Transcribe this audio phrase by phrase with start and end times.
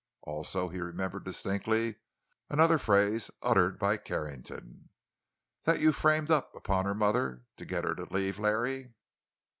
[0.23, 1.97] Also, he remembered distinctly
[2.49, 4.89] another phrase, uttered by Carrington:
[5.65, 8.95] "That you framed up on her mother, to get her to leave Larry."